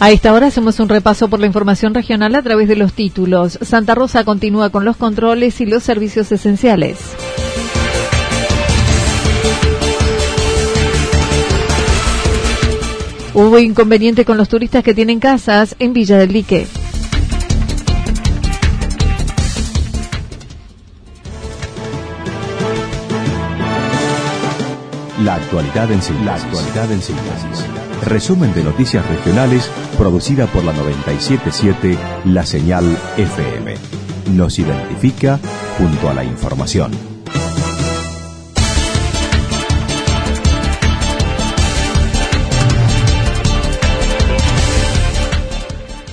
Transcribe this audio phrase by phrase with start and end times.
[0.00, 3.58] A esta hora hacemos un repaso por la información regional a través de los títulos.
[3.62, 6.98] Santa Rosa continúa con los controles y los servicios esenciales.
[13.34, 16.68] Hubo inconveniente con los turistas que tienen casas en Villa del Lique.
[25.24, 26.24] La actualidad en síntesis.
[26.24, 27.87] La actualidad en síntesis.
[28.04, 32.84] Resumen de noticias regionales producida por la 977 La Señal
[33.16, 33.74] FM.
[34.34, 35.38] Nos identifica
[35.76, 36.92] junto a la información.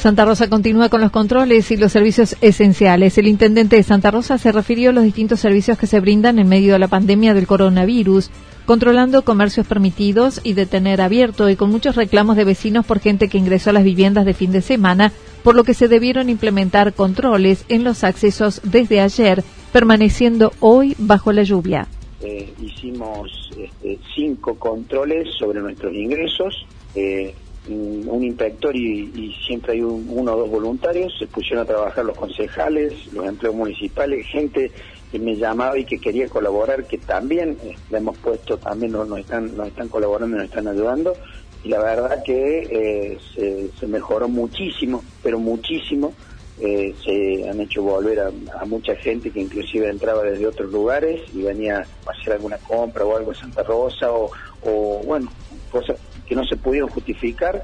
[0.00, 3.18] Santa Rosa continúa con los controles y los servicios esenciales.
[3.18, 6.48] El intendente de Santa Rosa se refirió a los distintos servicios que se brindan en
[6.48, 8.30] medio de la pandemia del coronavirus
[8.70, 13.26] controlando comercios permitidos y de tener abierto y con muchos reclamos de vecinos por gente
[13.28, 15.10] que ingresó a las viviendas de fin de semana,
[15.42, 19.42] por lo que se debieron implementar controles en los accesos desde ayer,
[19.72, 21.88] permaneciendo hoy bajo la lluvia.
[22.20, 26.64] Eh, hicimos este, cinco controles sobre nuestros ingresos.
[26.94, 27.34] Eh,
[27.66, 32.94] un inspector y, siempre hay uno o dos voluntarios, se pusieron a trabajar los concejales,
[33.12, 34.70] los empleos municipales, gente
[35.10, 39.18] que me llamaba y que quería colaborar, que también eh, le hemos puesto, también nos,
[39.18, 41.14] están, nos están colaborando nos están ayudando.
[41.62, 46.14] Y la verdad que eh, se, mejoró muchísimo, pero muchísimo.
[46.62, 51.42] Eh, se han hecho volver a, mucha gente que inclusive entraba desde otros lugares y
[51.42, 55.32] venía a hacer alguna compra o algo en Santa Rosa o bueno,
[55.70, 55.96] cosas
[56.26, 57.62] que no se pudieron justificar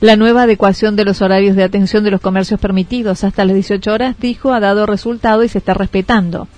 [0.00, 3.92] la nueva adecuación de los horarios de atención de los comercios permitidos hasta las 18
[3.92, 6.48] horas, dijo, ha dado resultado y se está respetando.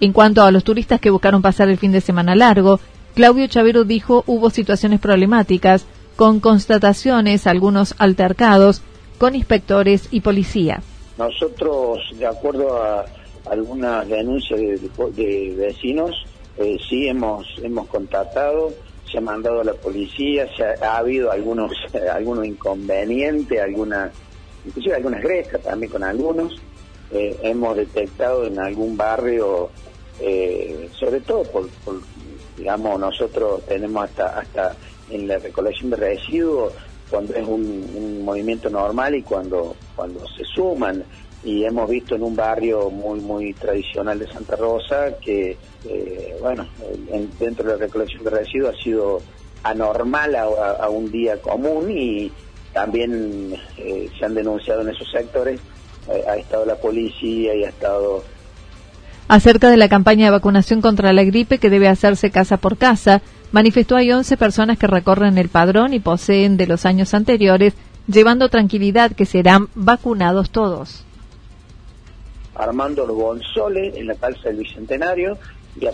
[0.00, 2.80] En cuanto a los turistas que buscaron pasar el fin de semana largo,
[3.14, 8.82] Claudio Chavero dijo hubo situaciones problemáticas, con constataciones, algunos altercados,
[9.18, 10.82] con inspectores y policía.
[11.18, 13.04] Nosotros, de acuerdo a
[13.50, 16.24] algunas denuncias de, vecinos,
[16.58, 18.72] eh, sí hemos, hemos contactado
[19.12, 21.72] se ha mandado a la policía, se ha, habido algunos
[22.12, 24.10] algunos inconvenientes, algunas,
[24.64, 26.60] inclusive algunas grescas también con algunos.
[27.12, 29.68] Eh, hemos detectado en algún barrio,
[30.18, 31.68] eh, sobre todo por,
[32.56, 34.74] digamos, nosotros tenemos hasta hasta
[35.10, 36.72] en la recolección de residuos
[37.10, 41.04] cuando es un, movimiento normal y cuando cuando se suman
[41.44, 46.66] y hemos visto en un barrio muy muy tradicional de Santa Rosa que eh, bueno
[47.38, 49.20] dentro de la recolección de residuos ha sido
[49.64, 52.30] anormal a, un día común y
[52.72, 55.60] también eh, se han denunciado en esos sectores
[56.12, 58.24] eh, ha estado la policía y ha estado
[59.28, 63.20] acerca de la campaña de vacunación contra la gripe que debe hacerse casa por casa
[63.50, 67.74] manifestó hay 11 personas que recorren el padrón y poseen de los años anteriores
[68.06, 71.04] llevando tranquilidad que serán vacunados todos
[72.54, 75.38] Armando González en la calza del Bicentenario
[75.80, 75.92] y a,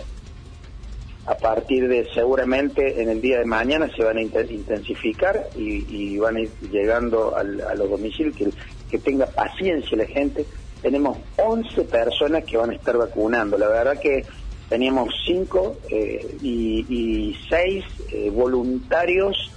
[1.41, 6.39] partir de seguramente en el día de mañana se van a intensificar y, van a
[6.41, 8.49] ir llegando a los domicilios, que,
[8.89, 10.45] que tenga paciencia la gente.
[10.81, 13.57] Tenemos 11 personas que van a estar vacunando.
[13.57, 14.25] La verdad que
[14.69, 19.51] teníamos 5 eh, y 6 eh, voluntarios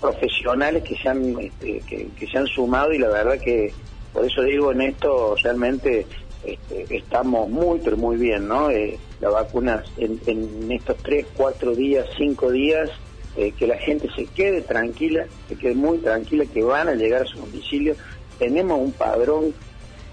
[0.00, 3.72] profesionales que se han este, que se han sumado y la verdad que
[4.12, 6.06] por eso digo en esto realmente
[6.46, 8.70] este, estamos muy, pero muy bien, ¿no?
[8.70, 12.90] Eh, la vacuna en, estos tres, cuatro días, cinco días,
[13.36, 17.22] eh, que la gente se quede tranquila, se quede muy tranquila, que van a llegar
[17.22, 17.94] a su domicilio
[18.38, 19.54] tenemos un padrón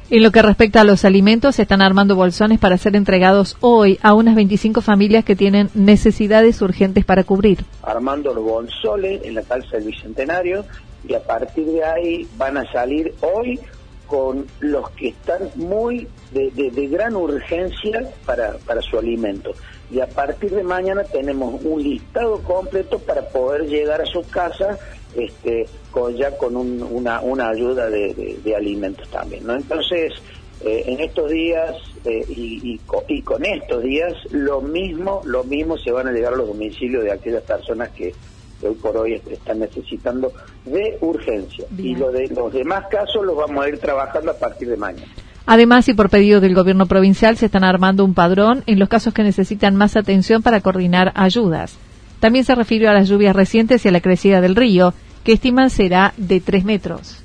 [0.10, 3.98] en lo que respecta a los alimentos, se están armando bolsones para ser entregados hoy
[4.04, 7.64] a unas 25 familias que tienen necesidades urgentes para cubrir.
[7.82, 10.66] Armando los bolsones en la calza del Bicentenario
[11.08, 13.60] y a partir de ahí van a salir hoy
[14.08, 19.54] con los que están muy de, gran urgencia para, para su alimento.
[19.92, 24.80] Y a partir de mañana tenemos un listado completo para poder llegar a sus casas
[25.16, 29.46] este, con, ya con una, una ayuda de, alimentos también.
[29.46, 29.56] ¿no?
[29.56, 30.14] Entonces,
[30.66, 31.76] eh, en estos días
[32.06, 36.38] eh, y, y, con estos días, lo mismo, lo mismo se van a llegar a
[36.38, 38.14] los domicilios de aquellas personas que,
[38.68, 40.32] hoy por hoy están necesitando
[40.66, 41.66] de urgencia.
[41.78, 45.12] Y lo de los demás casos los vamos a ir trabajando a partir de mañana.
[45.46, 49.14] Además, y por pedido del gobierno provincial, se están armando un padrón en los casos
[49.14, 51.78] que necesitan más atención para coordinar ayudas.
[52.20, 54.94] También se refirió a las lluvias recientes y a la crecida del río,
[55.26, 57.24] que estiman será de tres metros.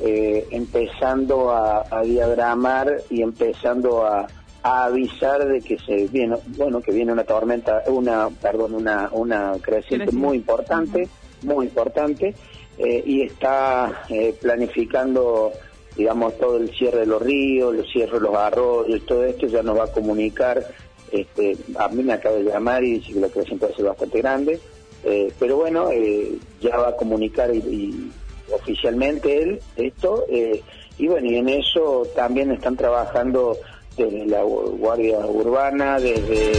[0.00, 4.26] Eh, empezando a, diagramar y empezando a,
[4.64, 10.10] avisar de que se viene, bueno, que viene una tormenta, una, perdón, una, una creciente
[10.12, 11.08] muy importante,
[11.42, 12.34] muy importante,
[12.78, 15.52] eh, y está eh, planificando
[15.96, 19.62] digamos, todo el cierre de los ríos, el cierre de los arroyos, todo esto ya
[19.62, 20.66] nos va a comunicar.
[21.12, 24.18] Este, a mí me acaba de llamar y dice que la creación puede ser bastante
[24.18, 24.58] grande,
[25.04, 28.10] eh, pero bueno, eh, ya va a comunicar y,
[28.52, 30.62] oficialmente él esto, eh,
[30.98, 33.56] y bueno, y en eso también están trabajando
[33.96, 36.52] desde la Guardia Urbana, desde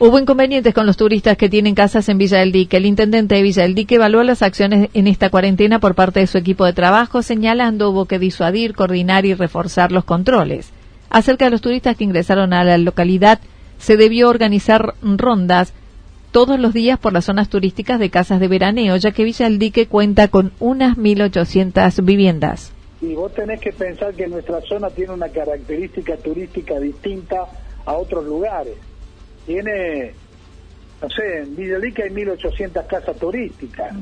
[0.00, 2.76] Hubo inconvenientes con los turistas que tienen casas en Villa del Dique.
[2.76, 6.28] El intendente de Villa del Dique evaluó las acciones en esta cuarentena por parte de
[6.28, 10.70] su equipo de trabajo, señalando hubo que disuadir, coordinar y reforzar los controles.
[11.10, 13.40] Acerca de los turistas que ingresaron a la localidad,
[13.78, 15.72] se debió organizar rondas
[16.30, 19.58] todos los días por las zonas turísticas de casas de veraneo, ya que Villa del
[19.58, 22.72] Dique cuenta con unas 1.800 viviendas.
[23.00, 27.46] Y vos tenés que pensar que nuestra zona tiene una característica turística distinta
[27.86, 28.74] a otros lugares
[29.48, 30.12] tiene,
[31.00, 33.94] no sé, en Villalica hay 1.800 casas turísticas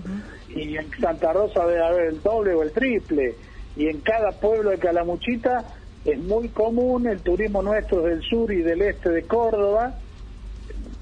[0.49, 3.37] y en Santa Rosa debe haber el doble o el triple
[3.77, 5.65] y en cada pueblo de Calamuchita
[6.07, 9.99] es muy común el turismo nuestro del sur y del este de Córdoba,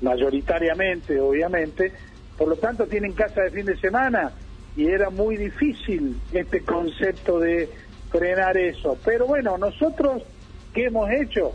[0.01, 1.93] mayoritariamente, obviamente,
[2.39, 4.33] por lo tanto tienen casa de fin de semana
[4.77, 7.69] y era muy difícil este concepto de
[8.11, 8.97] frenar eso.
[9.05, 10.23] Pero bueno, nosotros,
[10.73, 11.53] ¿qué hemos hecho?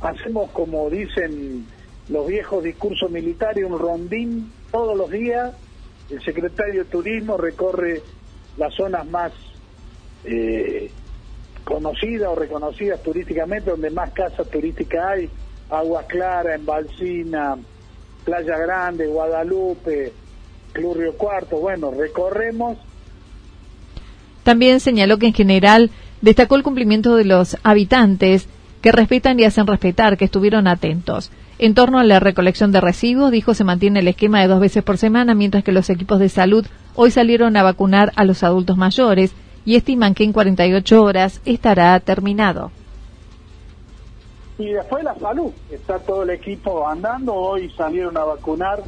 [0.00, 1.66] Hacemos como dicen
[2.08, 5.52] los viejos discursos militares, un rondín todos los días.
[6.10, 8.02] El secretario de Turismo recorre
[8.56, 9.32] las zonas más
[10.24, 10.90] eh,
[11.64, 15.30] conocidas o reconocidas turísticamente, donde más casas turísticas hay,
[15.70, 17.56] Agua Clara, Embalsina,
[18.24, 20.12] Playa Grande, Guadalupe,
[20.72, 22.78] Club Cuarto, bueno, recorremos.
[24.42, 25.90] También señaló que en general
[26.20, 28.46] destacó el cumplimiento de los habitantes
[28.82, 31.30] que respetan y hacen respetar, que estuvieron atentos.
[31.58, 34.82] En torno a la recolección de residuos, dijo, se mantiene el esquema de dos veces
[34.82, 38.76] por semana, mientras que los equipos de salud hoy salieron a vacunar a los adultos
[38.76, 39.32] mayores
[39.64, 42.70] y estiman que en 48 horas estará terminado.
[44.58, 48.82] Y después la salud, está todo el equipo andando, hoy salieron a vacunar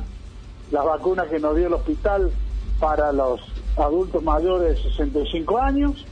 [0.71, 2.31] las vacunas que nos dio el hospital
[2.79, 3.41] para los
[3.77, 6.05] adultos mayores de 65 años,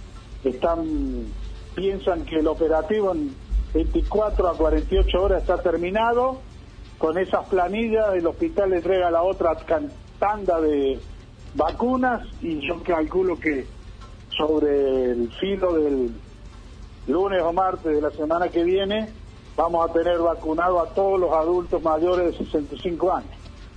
[0.44, 1.26] están
[1.74, 3.34] piensan que el operativo en
[3.74, 6.38] 24 a 48 horas está terminado.
[6.98, 9.56] Con esas planillas el hospital entrega la otra
[10.18, 10.98] tanda de
[11.54, 13.66] vacunas y yo calculo que
[14.36, 16.10] sobre el filo del
[17.06, 19.08] lunes o martes de la semana que viene
[19.56, 23.30] vamos a tener vacunado a todos los adultos mayores de 65 años.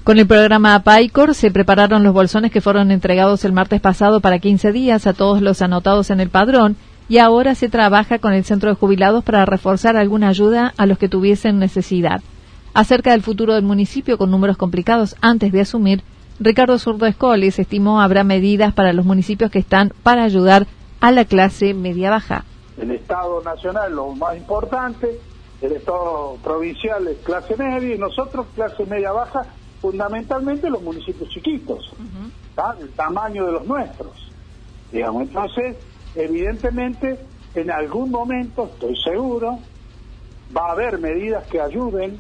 [0.04, 4.40] Con el programa PAICOR se prepararon los bolsones que fueron entregados el martes pasado para
[4.40, 6.78] 15 días a todos los anotados en el padrón
[7.10, 10.98] y ahora se trabaja con el centro de jubilados para reforzar alguna ayuda a los
[10.98, 12.22] que tuviesen necesidad.
[12.74, 16.04] Acerca del futuro del municipio con números complicados antes de asumir,
[16.40, 20.68] Ricardo Zurdo Escoles estimó habrá medidas para los municipios que están para ayudar
[21.00, 22.46] a la clase media-baja.
[22.78, 25.20] El Estado nacional lo más importante,
[25.62, 29.48] el Estado provincial es clase media y nosotros clase media-baja,
[29.82, 31.92] fundamentalmente los municipios chiquitos,
[32.80, 34.12] el tamaño de los nuestros.
[34.92, 35.76] Digamos, entonces
[36.14, 37.20] evidentemente
[37.56, 39.58] en algún momento, estoy seguro,
[40.56, 42.18] va a haber medidas que ayuden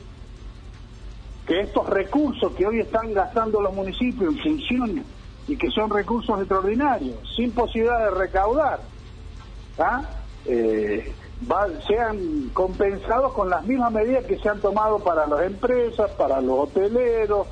[1.48, 5.04] que estos recursos que hoy están gastando los municipios en función
[5.48, 8.82] y que son recursos extraordinarios, sin posibilidad de recaudar,
[9.80, 10.04] ¿ah?
[10.46, 11.13] eh,
[11.88, 16.68] sean compensados con las mismas medidas que se han tomado para las empresas, para los
[16.68, 17.48] hoteleros,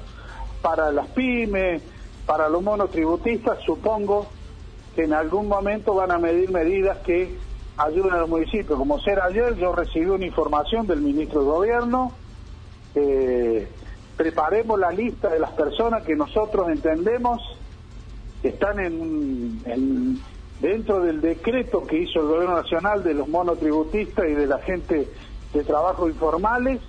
[0.61, 1.81] para las pymes,
[2.25, 4.27] para los monotributistas, supongo
[4.93, 7.37] que en algún momento van a medir medidas que
[7.77, 8.77] ayuden a los municipios.
[8.77, 12.11] Como será ayer, yo recibí una información del ministro de Gobierno,
[12.95, 13.67] eh,
[14.17, 17.41] preparemos la lista de las personas que nosotros entendemos
[18.41, 20.19] que están en,
[20.61, 25.07] dentro del decreto que hizo el Gobierno Nacional de los monotributistas y de la gente
[25.53, 26.79] de trabajo informales,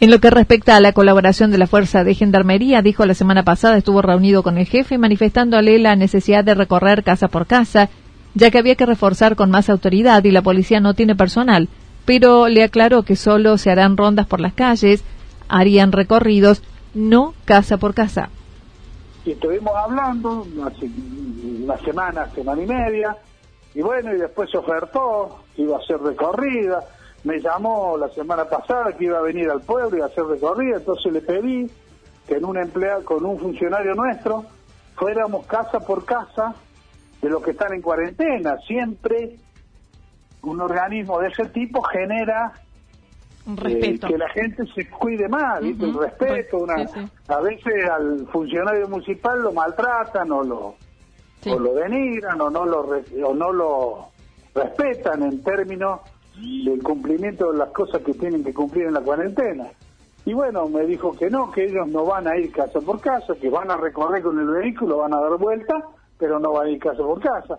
[0.00, 3.42] en lo que respecta a la colaboración de la Fuerza de Gendarmería, dijo la semana
[3.42, 7.88] pasada estuvo reunido con el jefe manifestándole la necesidad de recorrer casa por casa,
[8.34, 11.68] ya que había que reforzar con más autoridad y la policía no tiene personal,
[12.04, 15.02] pero le aclaró que solo se harán rondas por las calles,
[15.48, 16.62] harían recorridos,
[16.94, 18.30] no casa por casa.
[19.24, 20.88] Y estuvimos hablando hace
[21.62, 23.16] una semana, semana y media,
[23.74, 26.80] y bueno, y después se ofertó, iba a ser recorrida,
[27.24, 30.76] me llamó la semana pasada que iba a venir al pueblo y a hacer recorrida,
[30.78, 31.70] entonces le pedí
[32.26, 34.44] que en un empleado, con un funcionario nuestro,
[34.94, 36.54] fuéramos casa por casa
[37.20, 38.56] de los que están en cuarentena.
[38.66, 39.36] Siempre
[40.42, 42.52] un organismo de ese tipo genera
[43.48, 46.58] eh, que la gente se cuide más, el respeto.
[46.58, 46.86] Una,
[47.28, 50.74] A veces al funcionario municipal lo maltratan o lo,
[51.46, 52.80] o lo denigran o no lo,
[53.24, 54.08] o no lo
[54.54, 56.00] respetan en términos
[56.36, 59.66] del cumplimiento de las cosas que tienen que cumplir en la cuarentena.
[60.24, 63.34] Y bueno, me dijo que no, que ellos no van a ir casa por casa,
[63.40, 65.74] que van a recorrer con el vehículo, van a dar vuelta,
[66.18, 67.58] pero no van a ir casa por casa.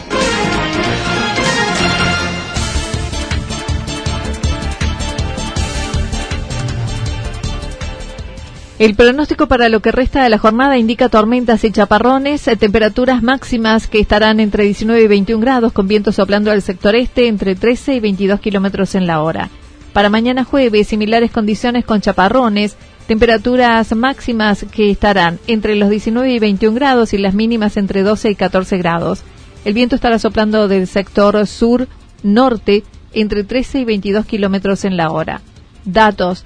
[8.81, 13.21] El pronóstico para lo que resta de la jornada indica tormentas y chaparrones, eh, temperaturas
[13.21, 17.53] máximas que estarán entre 19 y 21 grados, con viento soplando al sector este entre
[17.53, 19.51] 13 y 22 kilómetros en la hora.
[19.93, 26.39] Para mañana jueves, similares condiciones con chaparrones, temperaturas máximas que estarán entre los 19 y
[26.39, 29.21] 21 grados y las mínimas entre 12 y 14 grados.
[29.63, 32.83] El viento estará soplando del sector sur-norte
[33.13, 35.41] entre 13 y 22 kilómetros en la hora.
[35.85, 36.45] Datos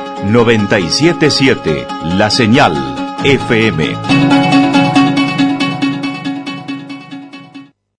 [0.25, 2.73] 977, la señal
[3.23, 4.50] FM.